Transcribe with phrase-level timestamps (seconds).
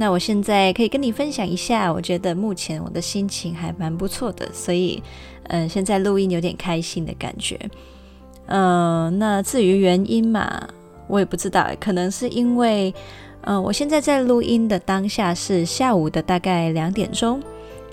[0.00, 5.02] 那我现在可以跟你分享一下，我觉得目前我的心情还蛮不错的，所以，
[5.48, 7.60] 嗯、现在录音有点开心的感觉。
[8.46, 10.66] 嗯、那至于原因嘛，
[11.06, 12.94] 我也不知道，可能是因为，
[13.42, 17.38] 嗯、我现在在录音的当下是下午的大概两点钟，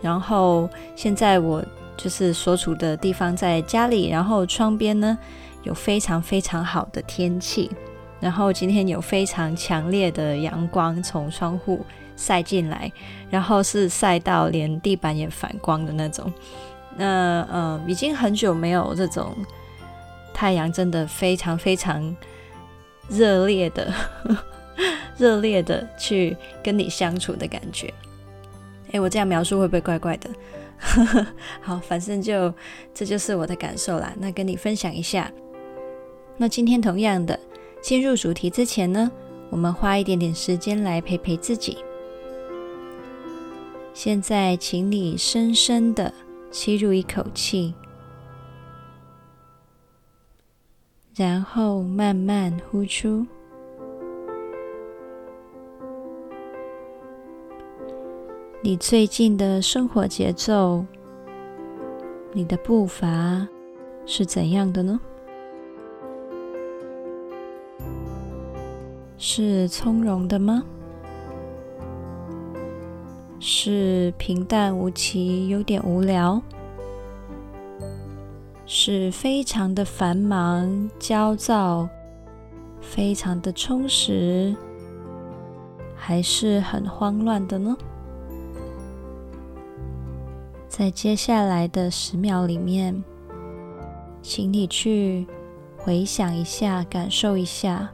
[0.01, 1.61] 然后现在我
[1.97, 5.17] 就是所处的地方在家里，然后窗边呢
[5.63, 7.69] 有非常非常好的天气。
[8.19, 11.85] 然后今天有非常强烈的阳光从窗户
[12.15, 12.91] 晒进来，
[13.29, 16.31] 然后是晒到连地板也反光的那种。
[16.95, 19.35] 那呃，已经很久没有这种
[20.33, 22.15] 太阳真的非常非常
[23.07, 23.93] 热烈的、
[25.17, 27.93] 热烈的去跟你相处的感觉。
[28.93, 30.29] 诶，我这样描述会不会怪怪的？
[31.61, 32.51] 好，反正就
[32.93, 34.11] 这就是我的感受啦。
[34.17, 35.31] 那跟你分享一下。
[36.37, 37.39] 那今天同样的。
[37.81, 39.09] 进入主题之前呢，
[39.49, 41.77] 我们花一点点时间来陪陪自己。
[43.93, 46.13] 现在，请你深深的
[46.51, 47.73] 吸入一口气，
[51.15, 53.25] 然后慢慢呼出。
[58.61, 60.85] 你最近的生活节奏，
[62.33, 63.47] 你的步伐
[64.05, 64.99] 是怎样的呢？
[69.17, 70.63] 是从容的吗？
[73.39, 76.41] 是平淡无奇，有点无聊？
[78.65, 81.87] 是非常的繁忙、焦躁，
[82.81, 84.55] 非常的充实，
[85.95, 87.75] 还是很慌乱的呢？
[90.67, 93.03] 在接下来的十秒里面，
[94.21, 95.25] 请你去
[95.77, 97.89] 回想一下，感受一下。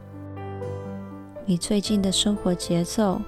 [1.46, 3.20] 你最近的生活节奏，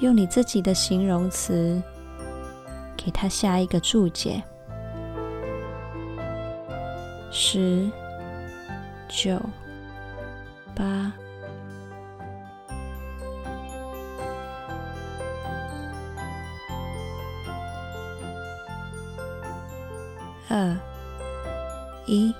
[0.00, 1.80] 用你自己的形容词
[2.96, 4.42] 给它下一个注解：
[7.30, 7.88] 十、
[9.08, 9.40] 九、
[10.74, 11.12] 八、
[20.48, 20.76] 二、
[22.06, 22.34] 一、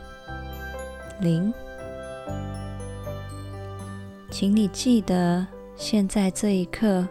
[4.39, 7.09] 请你记得现在这一刻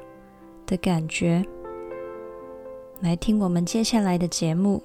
[0.68, 1.44] 的感觉，
[3.00, 4.80] 来听我们接下来的节目，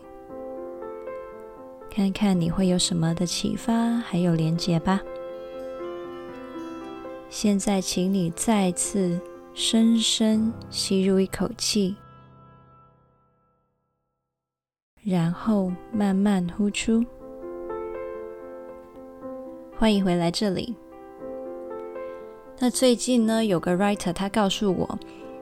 [1.91, 5.03] 看看你会有什么的启发，还有连接吧。
[7.29, 9.21] 现在，请你再次
[9.53, 11.95] 深深吸入一口气，
[15.03, 17.05] 然后慢慢呼出。
[19.77, 20.75] 欢迎回来这里。
[22.62, 24.98] 那最近呢，有个 writer 他告诉我，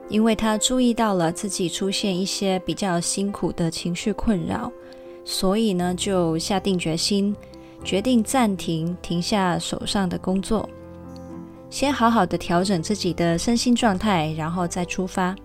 [0.07, 4.71] 因为他注意到了自己出现一些比较辛苦的情绪困扰，
[5.25, 7.35] 所以呢就下定决心，
[7.83, 10.69] 决定暂停，停下手上的工作，
[11.69, 15.35] 先好好的调整自己的身心状态，然后再出发。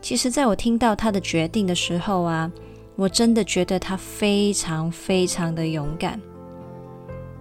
[0.00, 2.50] 其实，在我听到他的决定的时候啊，
[2.96, 6.18] 我真的觉得他非常非常的勇敢。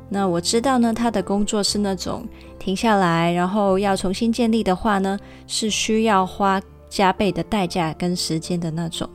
[0.10, 2.26] 那我知道呢，他的工作是那种
[2.58, 9.10] 停下来，然后要重新建立的话呢，是需要花加倍的代价跟时间的那种，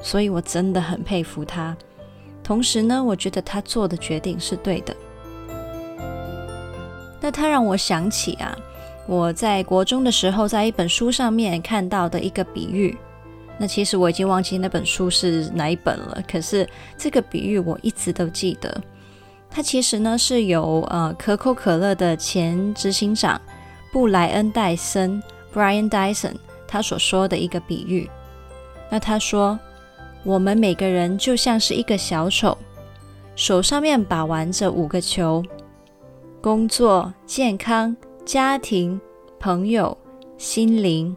[0.00, 1.76] 所以我真的很佩服他。
[2.44, 4.96] 同时呢，我觉得他做的决定是对的。
[7.20, 8.56] 那他让我想起啊，
[9.08, 12.96] 我在国中的时候在一本书上面看到的一个比喻。
[13.58, 16.66] 那其实我已经忘记那本书是哪一本了，可是
[16.96, 18.80] 这个比喻我一直都记得。
[19.50, 23.40] 它其实呢是由呃可口可乐的前执行长
[23.92, 25.20] 布莱恩戴森
[25.52, 26.36] （Brian Dyson）
[26.66, 28.08] 他所说的一个比喻。
[28.90, 29.58] 那他说，
[30.22, 32.56] 我们每个人就像是一个小丑，
[33.34, 35.42] 手上面把玩着五个球：
[36.40, 39.00] 工作、健康、家庭、
[39.40, 39.96] 朋友、
[40.36, 41.16] 心灵。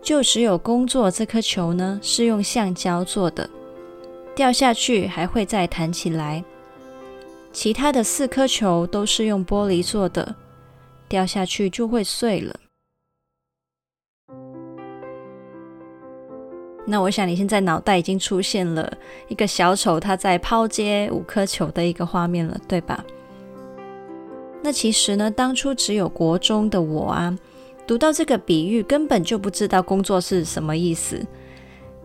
[0.00, 3.48] 就只有工作这颗球呢是用橡胶做的，
[4.34, 6.42] 掉下去还会再弹起来。
[7.52, 10.34] 其他的四颗球都是用玻璃做的，
[11.08, 12.56] 掉下去就会碎了。
[16.84, 18.92] 那我想你现在脑袋已经出现了
[19.28, 23.04] 一个小丑他在抛接五颗球的一个画面了，对吧？
[24.62, 27.38] 那其实呢，当初只有国中的我啊，
[27.86, 31.24] 读到这个比喻，根本就不知道工作是什么意思，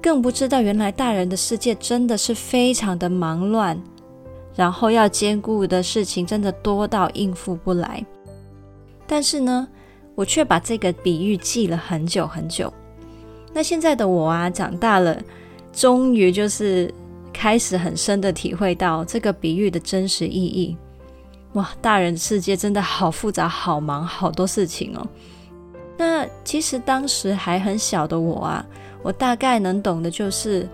[0.02, 3.82] 更不知道原来大人的世界真的是非常的忙乱，
[4.58, 8.06] 然后要兼顾的事情真的多到应付不来。
[9.08, 9.66] 但是呢，
[10.16, 12.74] 我却把这个比喻记了很久很久。
[13.54, 15.18] 那现在的我啊，长大了，
[15.72, 16.94] 终于就是
[17.32, 20.76] 开始很深的体会到这个比喻的真实意义。
[21.54, 25.08] 哇，大人世界真的好复杂、好忙，好多事情哦。
[25.98, 28.66] 那其实当时还很小的我啊，
[29.02, 30.68] 我大概能懂的就是，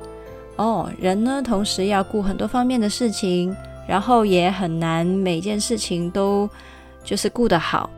[0.58, 3.56] 哦，人呢同时要顾很多方面的事情，
[3.88, 6.50] 然后也很难每件事情都
[7.04, 7.90] 就是顾得好。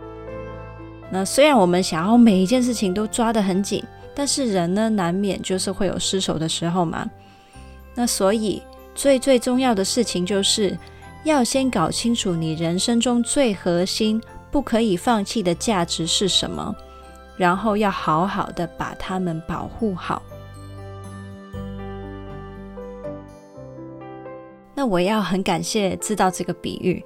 [1.11, 3.83] 那虽然我们想要每一件事情都抓得很紧，
[4.13, 7.09] 但是人呢难免就是会有失手的时候嘛。
[7.93, 8.61] 那所以
[8.93, 10.77] 最最重要的事情就是。
[11.25, 14.21] 要先搞清楚你人生中最核心、
[14.51, 16.75] 不可以放弃的价值是什么，
[17.35, 20.21] 然后要好好的把它们保护好。
[24.75, 27.03] 那我要很感谢知道这个比喻，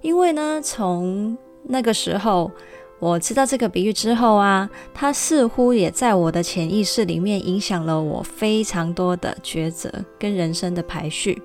[0.00, 2.50] 因为呢，从那个时候
[2.98, 11.42] 我知道这个比喻之后啊，它似乎也在我的潜意识里面影响了我非常多的抉择跟人生的排序。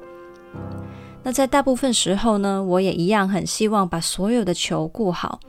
[1.23, 5.39] 那在大部分时候呢，我也一样很希望把所有的球顾好，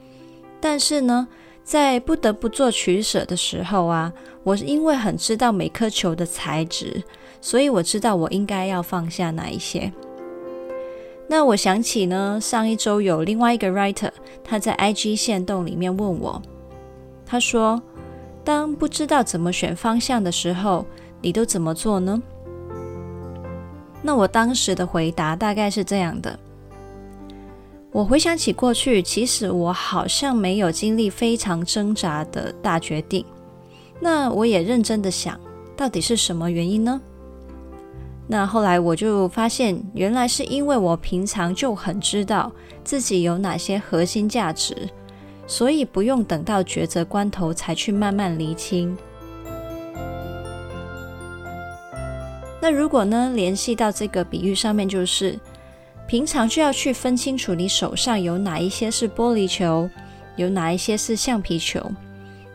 [0.60, 1.28] 但是呢，
[1.62, 4.12] 在不得不做取舍的时候啊，
[4.42, 7.02] 我是因为很知道每颗球的材质，
[7.40, 9.92] 所以我知道我应该要放下哪一些。
[11.28, 14.10] 那我想起呢，上一周有另外一个 writer，
[14.44, 16.40] 他在 IG 线动里面问我，
[17.26, 17.82] 他说
[18.44, 20.86] ：“当不知道怎么选方向的时候，
[21.20, 22.22] 你都怎么做呢？”
[24.02, 26.38] 那我当时的回答大概是这样的：
[27.90, 33.24] 我回想起过去，其实我好像没有经历非常挣扎的大决定。
[33.98, 35.40] 那我也认真的想，
[35.76, 37.00] 到底是什么原因呢？
[38.28, 42.50] 那后来我就发现，原来是因为我平常就很知道
[42.82, 44.88] 自己有哪些核心价值，
[45.46, 48.96] 所以不用等到抉择关头才去慢慢厘清。
[52.60, 55.38] 那如果呢，联系到这个比喻上面，就是
[56.08, 59.88] 平常就要去分清楚你手上有哪一些是玻璃球，
[60.34, 61.80] 有哪一些是橡皮球。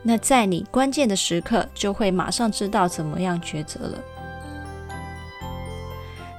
[0.03, 3.97] 那在你关键的时刻，就会马上知道怎么样抉择了。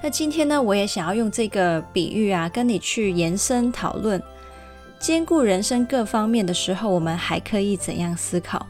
[0.02, 4.20] 那今天呢，我也想要用这个比喻啊，跟你去延伸讨论，
[4.98, 8.66] 兼顾人生各方面的时候，我们还可以怎样思考？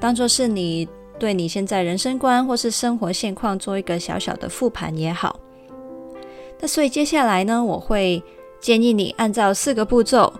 [0.00, 0.88] 当做是你。
[1.16, 5.38] 对你现在人生观或是生活现况做一个小小的复盘也好。
[6.58, 8.20] 那所以接下来呢，我会
[8.60, 10.30] 建议你按照四个步骤，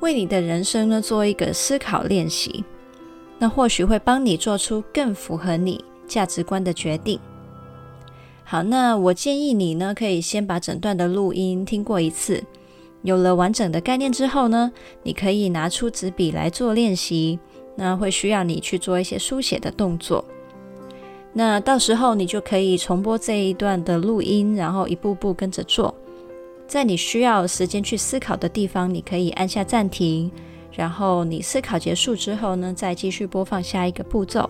[0.00, 2.62] 为你的人生呢做一个思考练习。
[3.38, 7.18] 那或许会帮你做出更符合你价值观的决定。
[8.50, 12.42] 好，那我建议你呢，可以先把整段的录音听过一次。
[13.02, 14.72] 有了完整的概念之后呢，
[15.02, 17.38] 你可以拿出纸笔来做练习。
[17.76, 20.24] 那会需要你去做一些书写的动作，
[21.34, 25.94] 那到时候你就可以重播这一段的录音，然后一步步跟着做。
[26.66, 30.32] 在你需要时间去思考的地方，你可以按下暂停，
[30.72, 34.48] 然后你思考结束之后呢，再继续播放下一个步骤。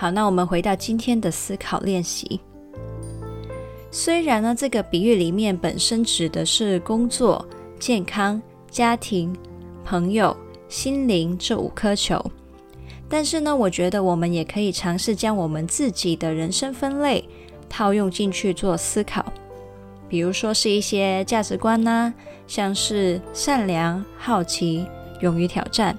[0.00, 2.40] 好，那我们回到今天的思考练习。
[3.90, 7.46] 虽然呢，这个比喻里面本身指的是工作、
[7.78, 8.40] 健康、
[8.70, 9.36] 家庭、
[9.84, 10.34] 朋友。
[10.70, 12.24] 心灵这五颗球，
[13.08, 17.28] 但是呢，我觉得我们也可以尝试将我们自己的人生分类
[17.68, 19.32] 套用进去做思考，
[20.08, 22.14] 比如说是一些价值观呐、
[22.46, 24.86] 像是善良、好奇、
[25.20, 25.98] 勇于挑战，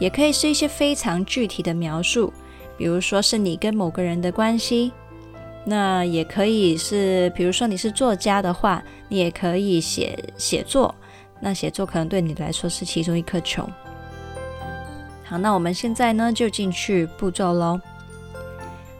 [0.00, 2.32] 也可以是一些非常具体的描述，
[2.78, 4.92] 比如说是你跟某个人的关系，
[5.66, 10.94] 那也可以是，比如说你是作家的话，你也可以写写作。
[11.40, 13.68] 那写作可能对你来说是其中一颗球。
[15.24, 17.80] 好，那我们现在呢就进去步骤喽。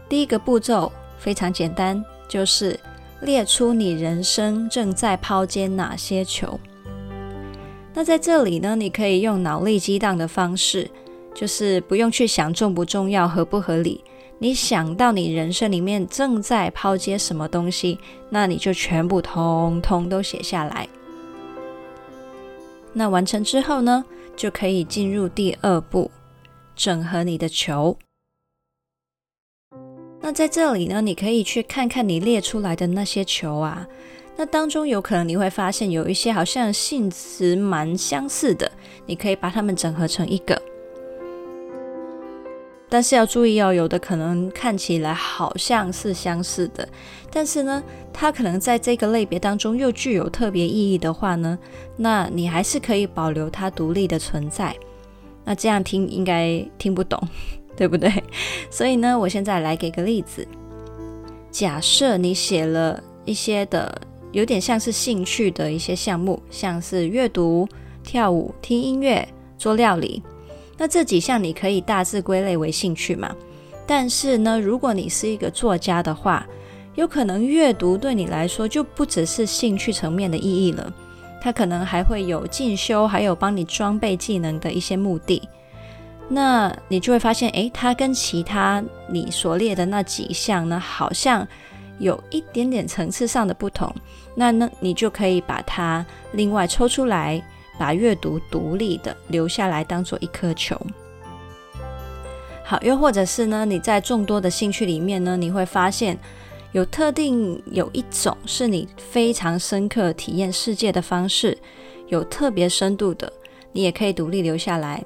[0.08, 2.78] 第一个步骤非常简单，就是
[3.22, 6.58] 列出你人生正在抛接哪些球。
[7.94, 10.88] 那在这里呢，你可以用脑力激荡的方式，
[11.38, 14.02] 就是不用去想重不重要、合不合理。
[14.40, 17.96] 你想到你人生里面正在抛接什么东西，
[18.28, 20.88] 那你就全部通通都写下来。
[22.92, 24.04] 那完成之后呢，
[24.34, 26.10] 就可以进入第二步，
[26.74, 27.96] 整合你的球。
[30.20, 33.86] 那在这里呢，你可以去看看你列出来的那些球啊，
[34.36, 38.70] 那当中有可能你会发现有一些好像性质蛮相似的，
[39.06, 40.60] 你可以把它们整合成一个。
[42.88, 46.88] 但是要注意哦，有的可能看起来好像是相似的，
[47.30, 51.58] 但是呢，它可能在这个类别当中又具有特别意义的话呢，
[51.96, 54.74] 那你还是可以保留它独立的存在。
[55.44, 57.20] 那这样听应该听不懂，
[57.76, 58.10] 对不对？
[58.70, 60.46] 所以呢，我现在来给个例子。
[61.50, 64.00] 假设你写了一些的
[64.32, 67.66] 有点像是兴趣的一些项目，像是阅读、
[68.02, 69.26] 跳舞、听音乐、
[69.56, 70.22] 做料理。
[70.78, 73.34] 那这几项你可以大致归类为兴趣嘛？
[73.84, 76.46] 但是呢，如果你是一个作家的话，
[76.94, 80.92] 有可能阅读对你来说就不只是兴趣层面的意义了，
[81.42, 85.42] 它可能还会有进修，还有帮你装备技能的一些目的。
[86.28, 91.46] 那你就会发现，诶，它跟其他你所列的那几项呢，好像
[91.98, 93.92] 有一点点层次上的不同。
[94.34, 97.42] 那呢，你就可以把它另外抽出来。
[97.78, 100.76] 把阅读独立的留下来，当做一颗球。
[102.64, 106.18] 好，又或者是呢，你在众多的兴趣里面呢，你会发现
[106.72, 111.56] 有特定有一种是你非常深刻体验世界的方式，
[112.08, 113.32] 有特别深度的，
[113.72, 115.02] 你也可以独立留下来。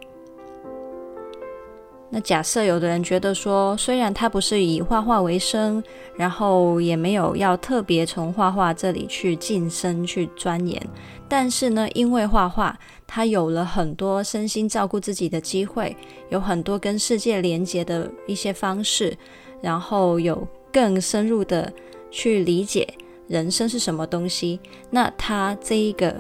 [2.15, 5.83] 那假设有的人觉得说，虽然他不是以画画为生，
[6.15, 10.79] 然后也没有要特别从画画这里去晋升去钻研，
[11.27, 15.97] 但是呢，因为画画，他有了很多身心照顾自己的机会，
[16.29, 19.17] 有很多跟世界连接的一些方式，
[19.63, 21.73] 然后有更深入的
[22.11, 22.87] 去理解
[23.27, 26.15] 人生是什么东西，那他这一个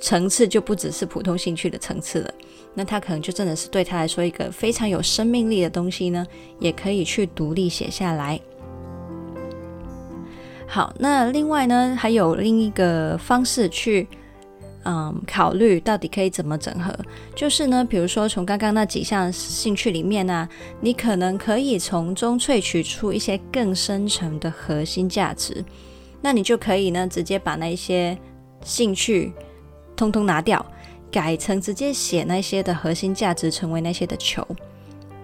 [0.00, 2.34] 层次就不只是普通兴趣的层次了。
[2.78, 6.24] 那他可能就真的是对他来说一个非常有生命力的东西呢，
[6.60, 8.40] 也可以去独立写下来。
[10.68, 14.06] 好，那另外呢，还有另一个方式去，
[14.84, 16.96] 嗯，考虑到底可以怎么整合，
[17.34, 20.48] 就是呢，比如说从刚刚那几项兴趣里面呢，
[20.80, 25.64] 你可能可以从中萃取出一些更深层的核心价值，
[26.20, 28.16] 那你就可以呢，直接把那一些
[28.62, 29.32] 兴趣
[29.96, 30.64] 通通拿掉。
[31.10, 34.46] 改成直接写那些的核心价值，成为那些的球，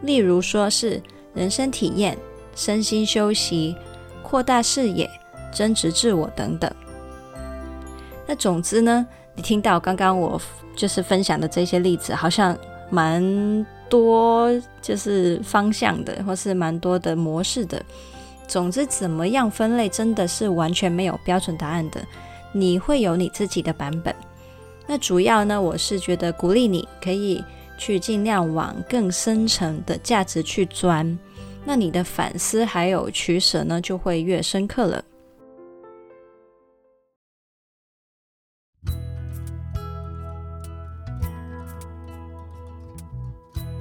[0.03, 1.03] 例如说是
[1.35, 2.17] 人生体验、
[2.55, 3.77] 身心休息、
[4.23, 5.09] 扩大视野、
[5.53, 6.71] 增值自我等等。
[8.27, 10.41] 那总之呢，你听到刚刚我
[10.75, 12.57] 就是分享的这些例子，好像
[12.91, 14.51] 蛮多，
[14.81, 17.83] 就是方向的，或是蛮多的模式的。
[18.49, 22.01] 总之，怎么样分类，真的是完全没有标准答案的，
[22.53, 24.15] 你会有你自己的版本。
[24.87, 27.43] 那主要呢，我是觉得鼓励你可以
[27.79, 31.19] 去尽量往更深层的价值去钻，
[31.65, 35.03] 那你的反思还有取舍呢，就会越深刻了。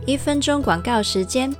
[0.05, 1.53] 一分钟广告时间，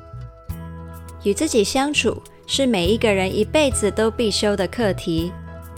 [1.24, 5.32] 与自己相处是每一个人一辈子都必修的课题，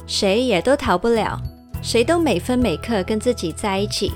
[0.07, 1.39] 谁也都逃不了。
[1.85, 4.11] 谁都每分每刻跟自己在一起，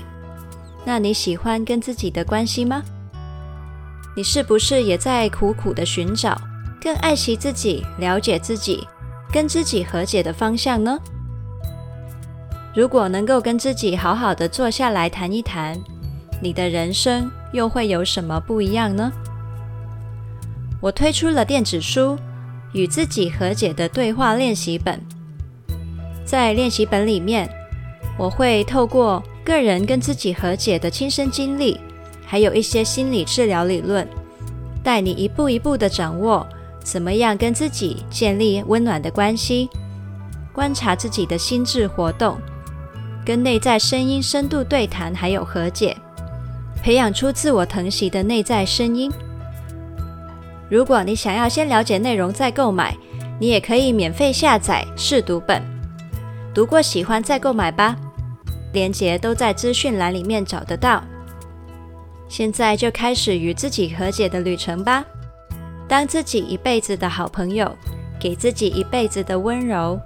[0.84, 2.82] 那你喜欢跟自己的关系吗？
[4.16, 6.36] 你是不是也在苦苦的寻找
[6.82, 8.84] 更爱惜自己、了解自己、
[9.32, 10.98] 跟自己和解的方向呢？
[12.74, 15.78] 如果能够跟自己好好的坐下来谈一谈，
[16.42, 19.12] 你的人生又会有什么不一样呢？
[20.80, 22.16] 我推出了电子书
[22.72, 25.00] 《与自己和解的对话练习本》，
[26.24, 27.48] 在练习本里面。
[28.20, 31.80] 我会透过个人跟自己和解的亲身经历，
[32.26, 34.06] 还有一些心理治疗理论，
[34.82, 36.46] 带你一步一步的掌握
[36.84, 39.70] 怎么样跟自己建立温暖的关系，
[40.52, 42.36] 观察自己的心智活动，
[43.24, 45.96] 跟内在声音深度对谈，还有和解，
[46.82, 49.10] 培养出自我疼惜的内在声音。
[50.68, 52.94] 如果你想要先了解内容再购买，
[53.38, 55.62] 你也可以免费下载试读本，
[56.52, 57.96] 读过喜欢再购买吧。
[58.72, 61.02] 连结都在资讯栏里面找得到。
[62.28, 65.04] 现在就开始与自己和解的旅程吧，
[65.88, 67.76] 当自己一辈子的好朋友，
[68.20, 70.00] 给自己一辈子的温柔。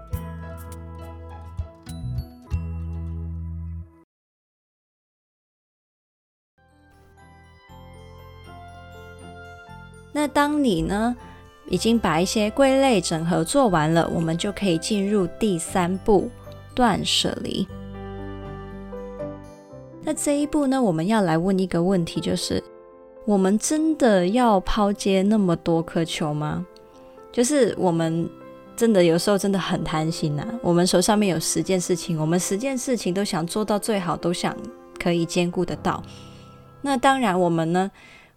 [10.17, 11.15] 那当你呢，
[11.67, 16.31] 已经把一些归类整合做完了，我们就可以进入第三步，
[16.75, 17.67] 断舍离。
[20.05, 22.63] 那这一步呢，我们要来问一个问题，就是
[23.25, 26.67] 我们真的要抛接那么多颗球吗？
[27.33, 28.29] 就是我们
[28.77, 34.55] 真的有时候真的很贪心呐、我们手上面有十件事情，我们十件事情都想做到最好，都想
[35.03, 36.03] 可以兼顾得到。
[36.83, 37.91] 那当然，我们呢，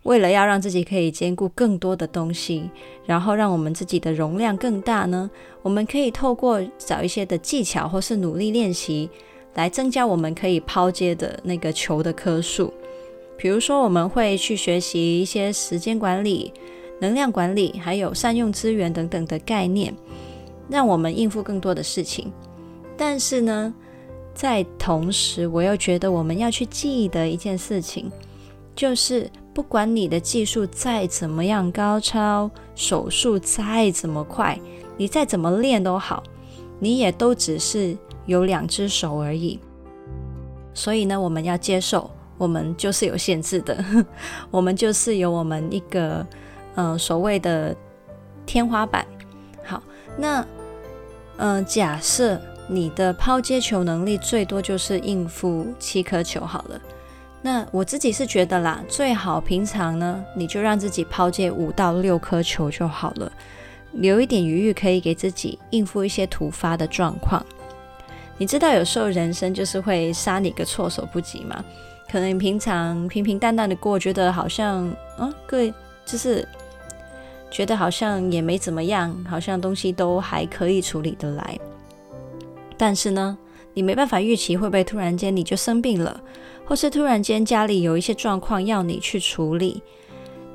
[0.03, 2.69] 为了要让自己可以兼顾更多的东西，
[3.05, 5.29] 然后让我们自己的容量更大呢，
[5.61, 9.09] 我们可以透过找一些的技巧，或是努力练习，
[9.57, 12.71] 来增加我们可以抛接的那个球的颗数。
[13.35, 16.53] 比如说，我们会去学习一些时间管理、
[17.01, 19.93] 能量管理，还有善用资源等等的概念，
[20.69, 22.31] 让我们应付更多的事情。
[22.95, 23.73] 但是呢，
[24.33, 28.11] 在同时，我又觉得我们要去记得一件事情。
[28.75, 34.59] 就是不管你的技术再怎么样高超，手速再怎么快，
[34.97, 36.21] 你再怎么练都好，
[36.79, 37.97] 你也都只是
[38.27, 39.59] 有两只手而已。
[40.75, 43.83] 所以呢，我们要接受，我们就是有限制的，
[44.51, 46.23] 我们就是有我们一个
[46.75, 47.75] 呃所谓的
[48.45, 49.03] 天花板。
[49.65, 49.81] 好，
[50.15, 50.45] 那
[51.37, 56.79] 呃假设你的抛接球能力最多就是应付七颗球好了。
[57.41, 63.31] 那我自己是觉得啦，最好平常呢，你就让自己抛接五到六颗球就好了，
[63.93, 67.43] 留一点余裕，可以给自己应付一些突发的状况。
[68.37, 71.63] 你知道，有时候人生就是会杀你个措手不及嘛。
[72.11, 75.73] 可能你平常平平淡淡的过，觉得好像啊，各位
[76.05, 76.47] 就是
[77.51, 81.59] 觉得好像也没怎么样，好像东西都还可以处理得来。
[82.77, 83.37] 但是呢，
[83.73, 86.21] 你没办法预期会不会突然间你就生病了。
[86.65, 89.81] 或是突然间家里有一些状况要你去处理，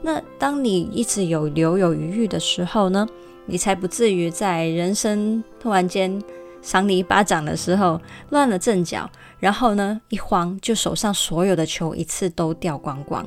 [0.03, 3.09] 那当你一直有留有余裕的时候呢，
[3.47, 6.23] 你才不至于在人生突然间
[6.62, 8.00] 赏你一巴掌的时候
[8.31, 13.26] 乱了阵脚，然后呢一慌就手上所有的球一次都掉光光。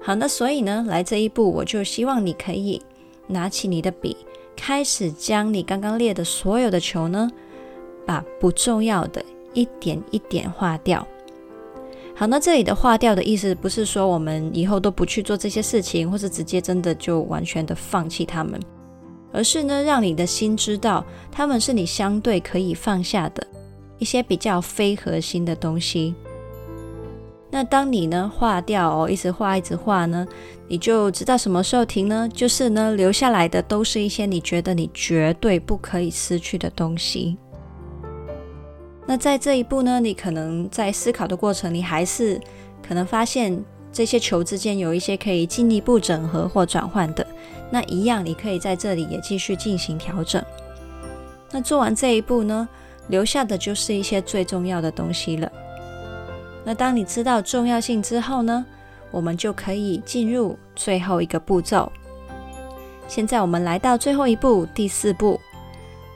[0.00, 2.82] 好，那所以呢，来这一步我就希望你可以
[3.28, 4.16] 拿起你的笔，
[4.56, 7.30] 开始将你刚刚列的所有的球呢，
[8.04, 11.06] 把不重要的一点一点划掉。
[12.14, 18.60] 好，那这里的划掉的意思不是说我们以后都不去做这些事情，或是直接真的就完全的放弃他们，
[19.32, 23.46] 而是呢，让你的心知道他们是你相对可以放下的
[23.98, 26.14] 一些比较非核心的东西。
[27.50, 30.26] 那当你呢划掉哦，一直划一直划呢，
[30.68, 32.28] 你就知道什么时候停呢？
[32.32, 37.36] 就是呢，留下来的都是一些你觉得你绝对不可以失去的东西。
[39.06, 42.40] 那在这一步呢，你可能在思考的过程，你还是
[42.86, 47.26] 可能发现这些球之间有一些可以进一步整合或转换的。
[47.74, 50.44] 那一样，你可以在这里也继续进行调整。
[51.50, 52.68] 那做完这一步呢，
[53.08, 55.50] 留下的就是一些最重要的东西了。
[56.64, 58.62] 那当你知道重要性之后呢，
[59.10, 61.90] 我们就可以进入最后一个步骤。
[63.08, 65.40] 现在我们来到最后一步，第四步，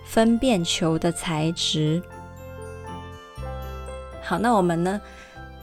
[0.04, 2.02] 分辨球的材质。
[4.22, 5.00] 好，那我们呢，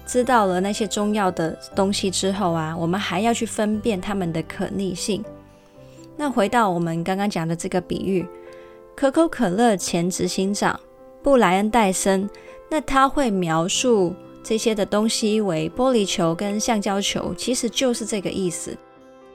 [0.08, 5.24] 知道了那些重要的东西之后啊，我们还要去分辨它们的可逆性。
[6.24, 8.26] 那回到我们刚刚讲的这个比喻，
[8.96, 10.80] 可口可乐前执行长
[11.22, 12.30] 布莱恩戴森，
[12.72, 18.78] 那他会描述这些的东西为玻璃球跟橡胶球，其实就是这个意思。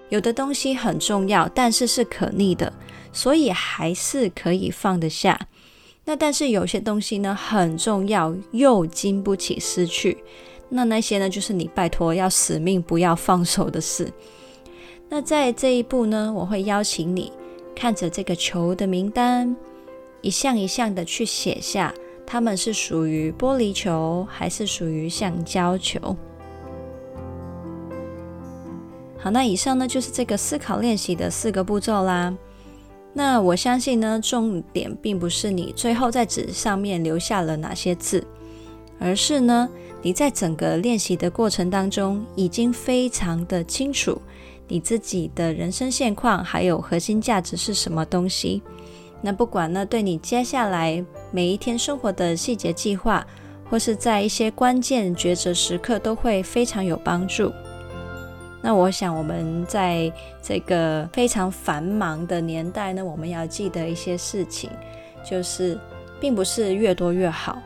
[0.08, 2.72] 有的东西很重要，但是是可逆的，
[3.12, 5.38] 所以还是可以放得下。
[6.06, 10.16] 那但是有些东西呢，很重要，又经不起失去，
[10.70, 14.10] 那那些呢，就是你拜托要死命不要放手的事。
[15.08, 17.32] 那在这一步呢，我会邀请你
[17.74, 19.56] 看着这个球的名单，
[20.20, 21.94] 一项一项的去写下，
[22.26, 26.16] 它们是属于玻璃球还是属于橡胶球。
[29.16, 32.36] 好，那以上呢，就是这个思考练习的四个步骤啦。
[33.14, 38.24] 那我相信呢，重点并不是你最后在纸上面留下了哪些字，
[39.00, 39.68] 而是呢，
[40.02, 44.20] 你在整个练习的过程当中，已经非常的清楚
[44.68, 48.62] 你自己的人生现况，还有核心价值是什么东西。
[49.20, 53.26] 那不管呢，对你接下来每一天生活的细节计划，
[53.68, 57.52] 或是在一些关键抉择时刻，都会非常有帮助。
[58.60, 64.68] 那我想，我们在这个非常繁忙的年代呢，我们要记得一些事情，
[65.24, 65.78] 就是
[66.20, 67.60] 并不是越多越好。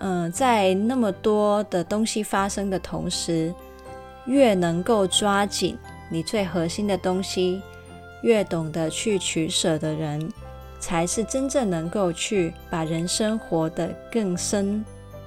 [0.00, 3.52] 嗯，在那么多的东西发生的同时，
[4.28, 5.76] 越能够抓紧
[6.10, 7.60] 你最核心的东西，
[8.22, 10.30] 越懂得去取舍的人，
[10.78, 14.84] 才是真正能够去把人生活得更深、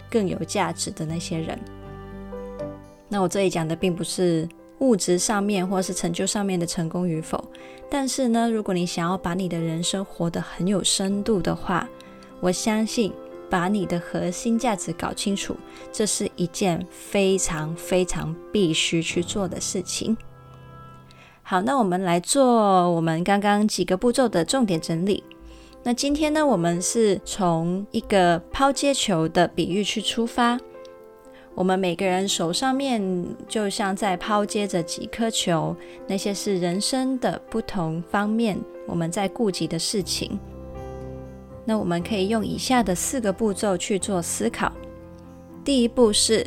[0.10, 1.60] 更有价值的那些人。
[3.10, 4.48] 那我这里讲的并不是
[4.80, 7.44] 物质上面或是成就上面的成功与否。
[7.90, 11.88] 但是呢，如果你想要把你的人生活得很有深度的话，
[12.40, 13.12] 我相信
[13.52, 15.56] 把你的核心价值搞清楚，
[15.92, 20.18] 这是一件非常非常必须去做的事情。
[21.44, 25.22] 好，那我们来做我们刚刚几个步骤的重点整理。
[25.84, 30.58] 那今天呢，我们是从一个抛接球的比喻去出发。
[31.54, 35.76] 我们每个人手上面就像在抛接着几颗球，
[36.08, 40.40] 那些是人生的不同方面我们在顾及的事情。
[41.66, 44.72] 那我们可以用以下的四个步骤去做思考。
[45.64, 46.46] 第一步是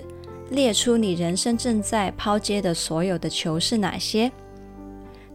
[0.50, 4.30] 列出你人生正在抛接的所有的球是哪些。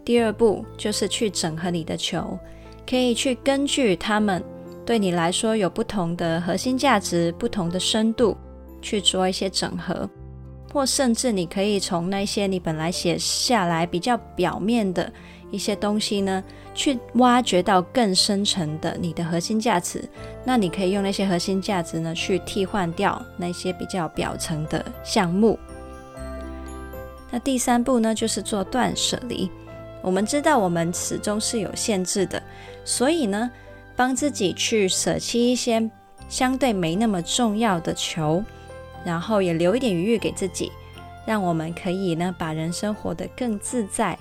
[0.03, 2.37] 第二步就是去整合你的球，
[2.89, 4.43] 可以去根据它们
[4.85, 8.37] 对你来说有不同的核心价值、不同的深度。
[8.81, 10.09] 去做一些整合，
[10.71, 15.11] 或甚至你可以从那些你本来写下来比较表面的
[15.51, 16.43] 一些东西呢，
[16.75, 20.07] 去挖掘到更深层的你的核心价值。
[20.43, 25.57] 那你可以用那些核心价值呢，去替换掉那些比较表层的项目。
[27.31, 29.49] 那第三步呢，就是做断舍离。
[30.01, 32.41] 我们知道我们始终是有限制的，
[32.85, 33.49] 所以呢，
[33.95, 35.89] 帮自己去舍弃一些
[36.29, 38.43] 相对没那么重要的球。
[39.05, 40.71] 然后也留一点余裕给自己，
[41.25, 44.17] 让我们可以呢把人生活得更自在。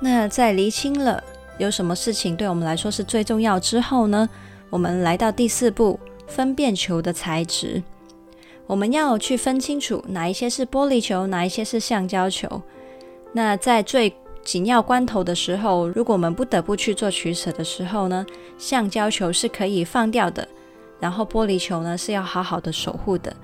[0.00, 1.22] 那在厘清了
[1.58, 4.28] 有什么事情对我们来说是最重要之后呢，
[4.70, 7.82] 我们来到第四步，分辨球的材质。
[8.66, 12.62] 我们要去分清楚哪一些是玻璃球，哪一些是橡胶球。
[13.32, 18.24] 那在最紧要关头的时候，如果我们不得不去做取舍的时候呢，
[18.56, 20.46] 橡胶球是可以放掉的。
[21.00, 23.34] 然后玻璃球呢是要好好的守护的，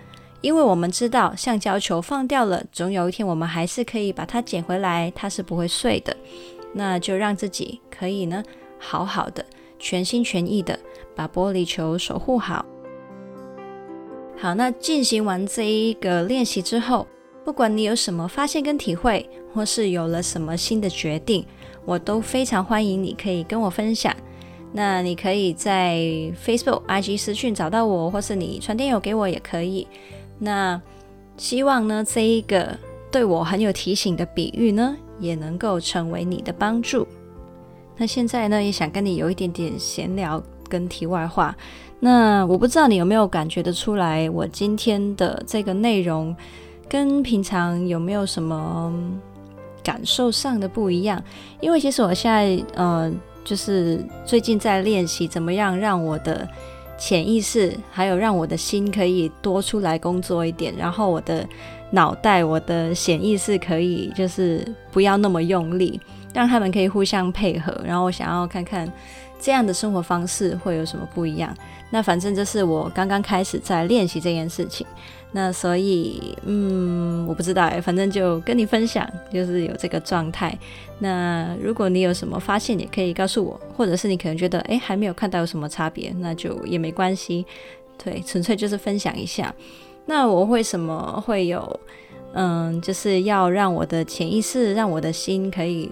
[0.41, 6.17] 因为我们知道橡胶球放掉了，总有一天我们还是可以把它捡回来，它是不会碎的。
[6.73, 8.43] 那就让自己可以呢
[8.81, 9.47] 好好的
[9.79, 10.77] 全心全意的
[11.15, 12.67] 把玻璃球守护好。
[14.37, 17.07] 好，那进行完这一个练习之后，
[17.45, 21.47] 不管你有什么发现跟体会，或是有了什么新的决定，
[21.85, 24.13] 我都非常欢迎你可以跟我分享。
[24.77, 25.95] 那你可以在
[26.45, 29.87] Facebook、IG 私讯找到我，或是你传电邮给我也可以。
[30.41, 30.83] 那
[31.37, 32.77] 希望呢，这一个
[33.09, 37.07] 对我很有提醒的比喻呢，也能够成为你的帮助。
[37.97, 41.57] 那现在呢，也想跟你有一点点闲聊跟题外话。
[42.01, 46.35] 那我不知道你有没有感觉得出来，我今天的这个内容
[46.89, 48.93] 跟平常有没有什么
[49.85, 51.23] 感受上的不一样？
[51.61, 53.13] 因为其实我现在呃。
[53.45, 56.49] 就是最近在练习怎么样让我的
[56.97, 61.47] 潜意识，还有让我的心可以多出来工作一点，然后我的
[61.91, 66.01] 脑袋、我的潜意识可以就是不要那么用力，
[66.33, 67.79] 让他们可以互相配合。
[67.85, 68.91] 然后我想要看看
[69.41, 71.55] 这样的生活方式会有什么不一样。
[71.91, 74.87] 那反正这是我刚刚开始在练习这件事情。
[75.37, 80.57] 那所以，嗯，我不知道哎，反正就跟你分享，就是有这个状态。
[81.01, 87.45] 那如果你有什么发现，也可以告诉我，或者是你可能觉得，哎，还没有看到有什么差别，那就也没关系。
[87.99, 89.53] 对，纯粹就是分享一下。
[90.07, 91.81] 那我为什么会有，
[92.35, 95.91] 嗯，就是要让我的潜意识，让我的心可以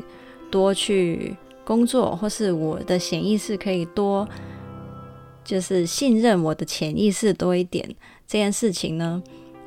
[0.53, 4.29] 多去工作，或是我的潜意识可以多，
[5.43, 7.93] 就是信任我的潜意识多一点。
[8.33, 9.23] 这件事情呢，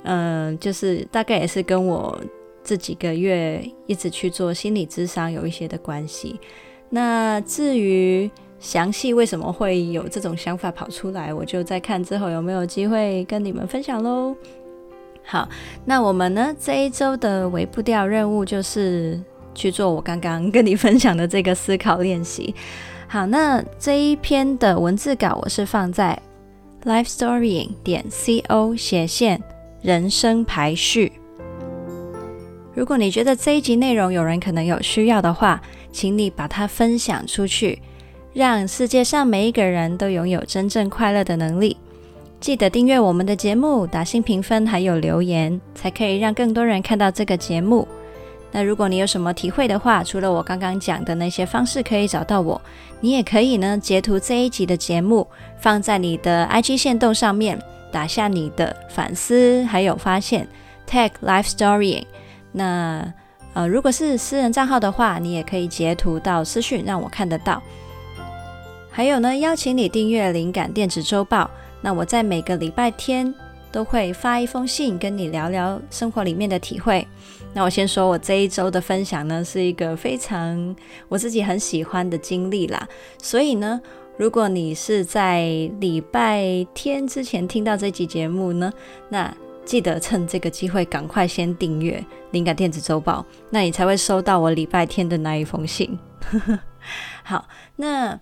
[0.06, 2.20] 嗯、就是大概也是跟我
[2.64, 6.40] 这几个月一直去做心理咨商有一些的关系。
[6.90, 14.36] 那至于详细为什么会有这种想法跑出来，我就再看之后有没有机会跟你们分享喽。
[15.24, 15.48] 好，
[15.86, 19.22] 那我们呢，这一周的微步调任务就是
[19.54, 22.56] 去做我刚刚跟你分享的这个思考练习。
[23.08, 26.20] 好，那这一篇的文字稿我是放在。
[26.86, 29.42] Lifestorying 点 co 斜线
[29.82, 31.12] 人生排序。
[32.74, 37.82] 如果你觉得这一集内容有人可能有需要的话，请你把它分享出去，
[38.34, 41.78] 让世界上每一个人都拥有真正快乐的能力。
[42.42, 47.88] 记得订阅我们的节目，打新评分，还有留言，才可以让更多人看到这个节目。
[48.56, 52.62] 那如果你有什么体会的话，除了我刚刚讲的那些方式可以找到我，
[53.02, 55.28] 你也可以呢截图这一集的节目，
[55.60, 60.48] 放在你的 IG 线动上面，打下你的反思还有发现
[60.90, 62.06] ，tag life story。
[62.54, 63.14] 那
[63.54, 67.62] 呃，如果是私人账号的话，你也可以截图到私讯让我看得到。
[68.90, 71.52] 还有呢，邀请你订阅灵感电子周报。
[71.82, 73.34] 那我在每个礼拜天
[73.70, 77.06] 都会发一封信跟你聊聊生活里面的体会。
[77.56, 80.76] 那我先说，我这一周的分享呢，是一个非常
[81.08, 82.88] 我自己很喜欢的经历啦。
[83.18, 83.82] 所以呢，
[84.18, 85.46] 如果你是在
[85.80, 88.72] 礼拜天之前听到这集节目呢，
[89.08, 95.98] 那记得趁这个机会赶快先订阅灵感电子周报，那你才会收到我礼拜天的那一封信。
[97.24, 98.20] 好，那。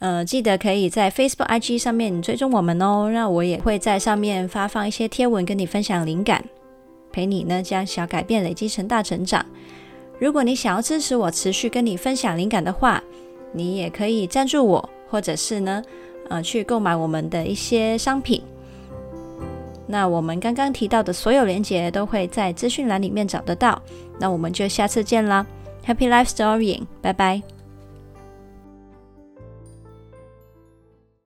[0.00, 3.10] 呃，记得可以在 Facebook、IG 上面追踪我们哦。
[3.12, 6.44] 那我也会在上面发放一些贴文，跟你分享灵感，
[7.18, 9.44] 陪你呢将小改变累积成大成长。
[10.20, 13.02] 如果你想要支持我持续跟你分享灵感的话，
[13.52, 15.82] 你也可以赞助我，或者是呢，
[16.28, 18.40] 呃，去购买我们的一些商品。
[19.88, 23.82] 那我们刚刚提到的所有连接都会在资讯栏里面找得到。
[24.20, 25.44] 那我们就下次见啦
[25.84, 27.57] ，Happy Life Storying，拜拜。